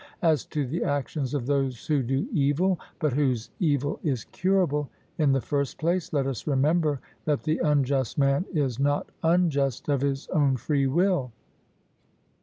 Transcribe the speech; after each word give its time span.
As 0.23 0.45
to 0.45 0.65
the 0.65 0.83
actions 0.83 1.35
of 1.35 1.45
those 1.45 1.85
who 1.85 2.01
do 2.01 2.27
evil, 2.33 2.79
but 2.97 3.13
whose 3.13 3.51
evil 3.59 3.99
is 4.01 4.23
curable, 4.23 4.89
in 5.19 5.31
the 5.31 5.41
first 5.41 5.77
place, 5.77 6.11
let 6.11 6.25
us 6.25 6.47
remember 6.47 6.99
that 7.25 7.43
the 7.43 7.59
unjust 7.59 8.17
man 8.17 8.45
is 8.51 8.79
not 8.79 9.11
unjust 9.21 9.89
of 9.89 10.01
his 10.01 10.27
own 10.29 10.57
free 10.57 10.87
will. 10.87 11.31